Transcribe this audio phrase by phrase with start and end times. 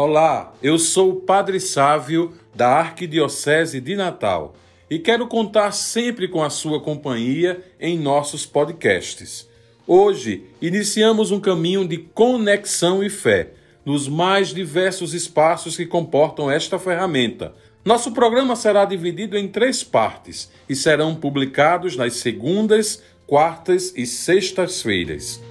[0.00, 4.54] Olá, eu sou o Padre Sávio da Arquidiocese de Natal
[4.88, 9.48] e quero contar sempre com a sua companhia em nossos podcasts.
[9.84, 13.50] Hoje iniciamos um caminho de conexão e fé
[13.84, 17.52] nos mais diversos espaços que comportam esta ferramenta.
[17.84, 25.42] Nosso programa será dividido em três partes e serão publicados nas segundas, quartas e sextas-feiras.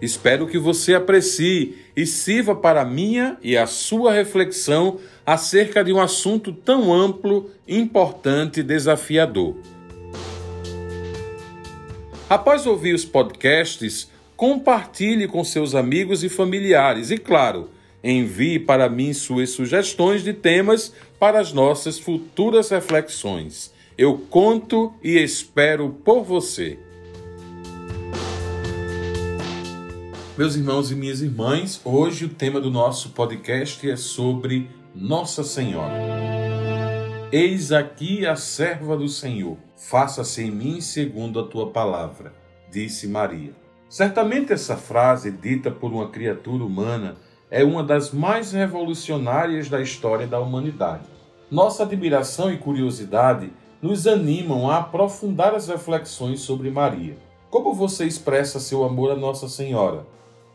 [0.00, 5.92] Espero que você aprecie e sirva para a minha e a sua reflexão acerca de
[5.92, 9.56] um assunto tão amplo, importante e desafiador.
[12.30, 17.70] Após ouvir os podcasts, compartilhe com seus amigos e familiares e, claro,
[18.04, 23.72] envie para mim suas sugestões de temas para as nossas futuras reflexões.
[23.96, 26.78] Eu conto e espero por você.
[30.38, 35.92] Meus irmãos e minhas irmãs, hoje o tema do nosso podcast é sobre Nossa Senhora.
[37.32, 42.32] Eis aqui a serva do Senhor, faça-se em mim segundo a tua palavra,
[42.70, 43.50] disse Maria.
[43.88, 47.16] Certamente essa frase, dita por uma criatura humana,
[47.50, 51.08] é uma das mais revolucionárias da história da humanidade.
[51.50, 53.50] Nossa admiração e curiosidade
[53.82, 57.16] nos animam a aprofundar as reflexões sobre Maria.
[57.50, 60.06] Como você expressa seu amor a Nossa Senhora?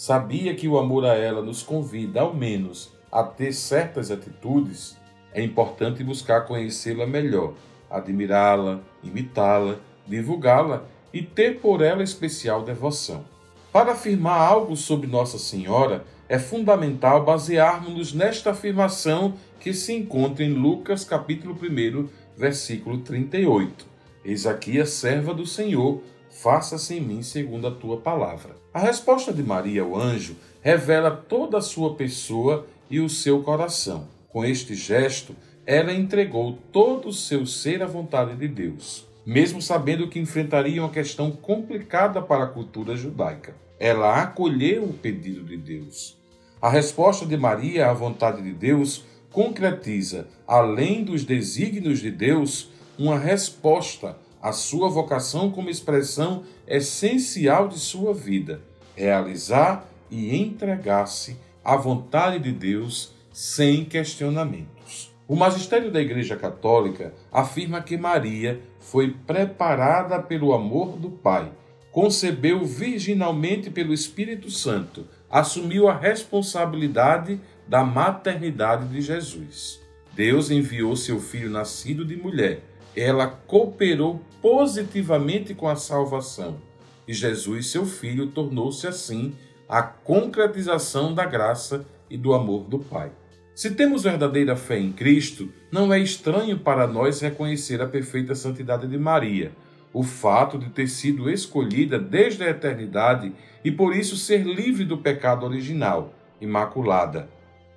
[0.00, 4.96] Sabia que o amor a ela nos convida, ao menos, a ter certas atitudes,
[5.30, 7.52] é importante buscar conhecê-la melhor,
[7.90, 9.76] admirá-la, imitá-la,
[10.06, 13.26] divulgá-la e ter por ela especial devoção.
[13.70, 20.54] Para afirmar algo sobre Nossa Senhora, é fundamental basearmos-nos nesta afirmação que se encontra em
[20.54, 23.84] Lucas capítulo 1, versículo 38.
[24.24, 26.00] Eis aqui a serva do Senhor,
[26.42, 28.56] faça-se em mim segundo a tua palavra.
[28.72, 34.08] A resposta de Maria ao anjo revela toda a sua pessoa e o seu coração.
[34.28, 35.36] Com este gesto,
[35.66, 40.88] ela entregou todo o seu ser à vontade de Deus, mesmo sabendo que enfrentaria uma
[40.88, 43.54] questão complicada para a cultura judaica.
[43.78, 46.16] Ela acolheu o pedido de Deus.
[46.60, 53.18] A resposta de Maria à vontade de Deus concretiza, além dos desígnios de Deus, uma
[53.18, 58.62] resposta à sua vocação como expressão essencial de sua vida,
[58.96, 65.14] realizar e entregar-se à vontade de Deus sem questionamentos.
[65.28, 71.52] O magistério da Igreja Católica afirma que Maria foi preparada pelo amor do Pai,
[71.92, 79.80] concebeu virginalmente pelo Espírito Santo, assumiu a responsabilidade da maternidade de Jesus.
[80.12, 82.62] Deus enviou seu filho nascido de mulher.
[82.96, 86.58] Ela cooperou positivamente com a salvação.
[87.06, 89.34] E Jesus, seu Filho, tornou-se assim
[89.68, 93.12] a concretização da graça e do amor do Pai.
[93.54, 98.86] Se temos verdadeira fé em Cristo, não é estranho para nós reconhecer a perfeita santidade
[98.86, 99.52] de Maria,
[99.92, 103.32] o fato de ter sido escolhida desde a eternidade
[103.64, 107.28] e por isso ser livre do pecado original, imaculada.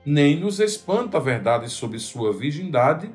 [0.06, 3.10] Nem nos espanta a verdade sobre sua virgindade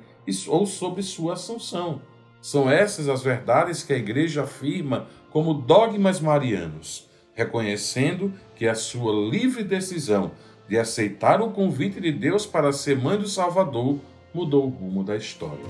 [0.49, 2.03] ou sobre sua assunção.
[2.41, 9.13] São essas as verdades que a Igreja afirma como dogmas marianos, reconhecendo que a sua
[9.31, 10.33] livre decisão
[10.69, 13.99] de aceitar o convite de Deus para ser mãe do Salvador
[14.35, 15.65] mudou o rumo da história.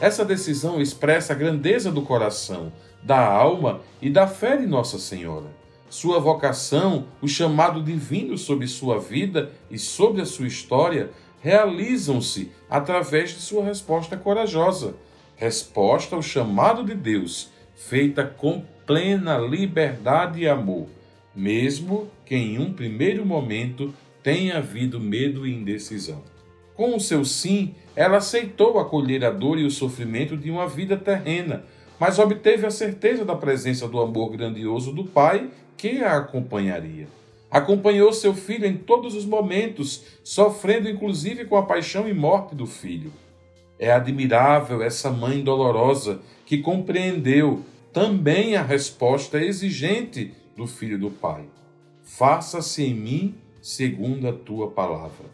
[0.00, 2.72] Essa decisão expressa a grandeza do coração,
[3.02, 5.46] da alma e da fé de Nossa Senhora.
[5.88, 11.10] Sua vocação, o chamado divino sobre sua vida e sobre a sua história,
[11.46, 14.96] realizam-se através de sua resposta corajosa,
[15.36, 20.88] resposta ao chamado de Deus, feita com plena liberdade e amor,
[21.32, 26.20] mesmo que em um primeiro momento tenha havido medo e indecisão.
[26.74, 30.96] Com o seu sim, ela aceitou acolher a dor e o sofrimento de uma vida
[30.96, 31.64] terrena,
[31.96, 37.06] mas obteve a certeza da presença do amor grandioso do Pai que a acompanharia.
[37.50, 42.66] Acompanhou seu filho em todos os momentos, sofrendo inclusive com a paixão e morte do
[42.66, 43.12] filho.
[43.78, 47.62] É admirável essa mãe dolorosa que compreendeu
[47.92, 51.44] também a resposta exigente do filho do Pai.
[52.02, 55.26] Faça-se em mim segundo a tua palavra.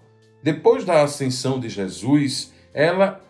[0.43, 3.21] Depois da ascensão de Jesus, ela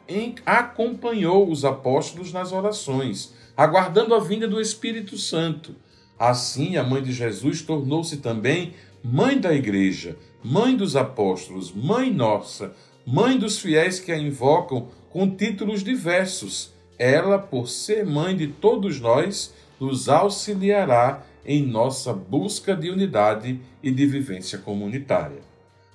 [0.47, 5.75] acompanhou os apóstolos nas orações, aguardando a vinda do Espírito Santo.
[6.25, 12.77] Assim, a mãe de Jesus tornou-se também mãe da igreja, mãe dos apóstolos, mãe nossa,
[13.05, 16.73] mãe dos fiéis que a invocam com títulos diversos.
[16.97, 23.91] Ela, por ser mãe de todos nós, nos auxiliará em nossa busca de unidade e
[23.91, 25.41] de vivência comunitária.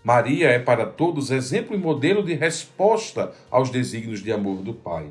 [0.03, 5.09] Maria é para todos exemplo e modelo de resposta aos desígnios de amor do Pai.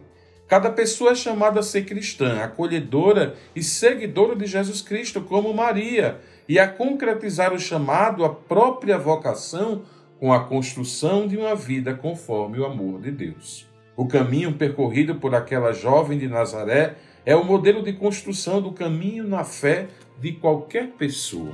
[0.49, 6.21] Cada pessoa é chamada a ser cristã, acolhedora e seguidora de Jesus Cristo, como Maria,
[6.49, 9.83] e a concretizar o chamado à própria vocação
[10.21, 13.67] com a construção de uma vida conforme o amor de Deus.
[13.97, 16.95] O caminho percorrido por aquela jovem de Nazaré
[17.25, 19.89] é o modelo de construção do caminho na fé
[20.21, 21.53] de qualquer pessoa.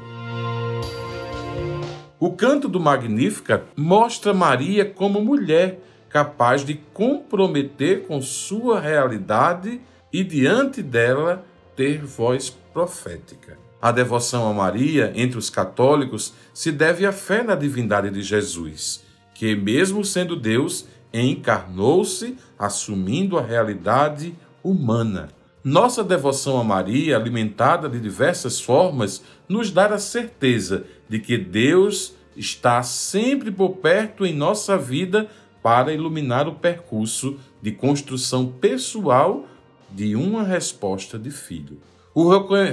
[2.21, 5.81] O canto do Magnífica mostra Maria como mulher
[6.13, 9.81] capaz de comprometer com sua realidade
[10.13, 11.45] e diante dela
[11.75, 13.57] ter voz profética.
[13.81, 19.03] A devoção a Maria entre os católicos se deve à fé na divindade de Jesus,
[19.35, 25.31] que, mesmo sendo Deus, encarnou-se assumindo a realidade humana.
[25.65, 32.15] Nossa devoção a Maria, alimentada de diversas formas, nos dá a certeza de que Deus
[32.37, 35.29] está sempre por perto em nossa vida
[35.63, 39.47] para iluminar o percurso de construção pessoal
[39.91, 41.79] de uma resposta de filho.
[42.15, 42.29] O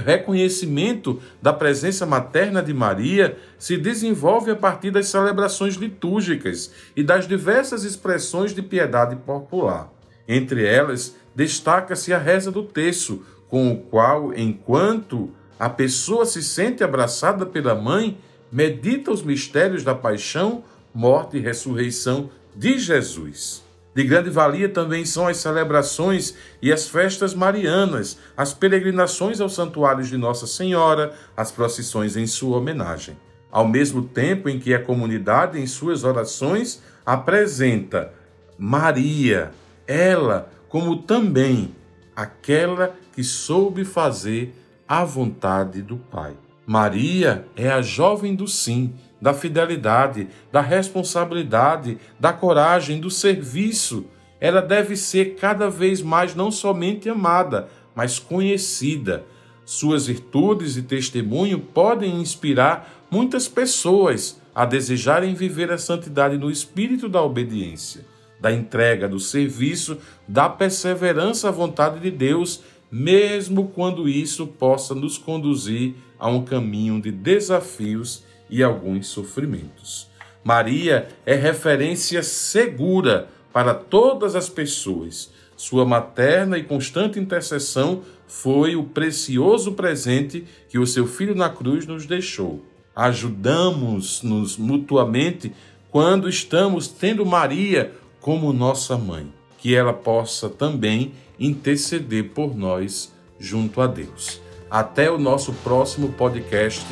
[0.06, 7.26] reconhecimento da presença materna de Maria se desenvolve a partir das celebrações litúrgicas e das
[7.26, 9.94] diversas expressões de piedade popular.
[10.28, 16.84] Entre elas, destaca-se a reza do terço, com o qual, enquanto a pessoa se sente
[16.84, 18.18] abraçada pela mãe,
[18.52, 20.64] medita os mistérios da paixão,
[20.94, 23.64] morte e ressurreição de Jesus.
[23.94, 30.08] De grande valia também são as celebrações e as festas marianas, as peregrinações aos santuários
[30.08, 33.18] de Nossa Senhora, as procissões em sua homenagem.
[33.52, 38.14] Ao mesmo tempo em que a comunidade, em suas orações, apresenta
[38.58, 39.52] Maria,
[39.88, 41.76] ela, como também
[42.16, 44.54] aquela que soube fazer
[44.88, 46.38] a vontade do Pai.
[46.66, 54.06] Maria é a jovem do sim, da fidelidade, da responsabilidade, da coragem, do serviço.
[54.40, 59.26] Ela deve ser cada vez mais não somente amada, mas conhecida.
[59.66, 67.08] Suas virtudes e testemunho podem inspirar muitas pessoas a desejarem viver a santidade no espírito
[67.08, 68.06] da obediência,
[68.40, 75.18] da entrega, do serviço, da perseverança à vontade de Deus, mesmo quando isso possa nos
[75.18, 80.10] conduzir a um caminho de desafios e alguns sofrimentos.
[80.44, 85.32] Maria é referência segura para todas as pessoas.
[85.56, 91.86] Sua materna e constante intercessão foi o precioso presente que o seu filho na cruz
[91.86, 92.64] nos deixou.
[92.96, 95.52] Ajudamos-nos mutuamente
[95.90, 103.82] quando estamos tendo Maria como nossa mãe, que ela possa também interceder por nós junto
[103.82, 104.42] a Deus.
[104.70, 106.86] Até o nosso próximo podcast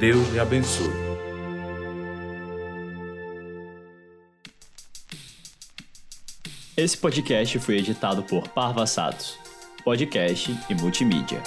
[0.00, 0.88] Deus lhe abençoe.
[6.74, 9.38] Esse podcast foi editado por Parva Satos,
[9.84, 11.42] podcast e multimídia.